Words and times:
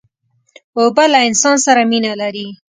اوبه 0.77 1.03
له 1.13 1.19
انسان 1.29 1.57
سره 1.65 1.81
مینه 1.91 2.13
لري. 2.21 2.47